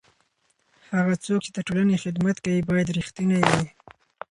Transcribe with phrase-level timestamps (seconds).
[0.95, 3.63] هغه څوک چې د ټولنې خدمت کوي باید رښتینی وي.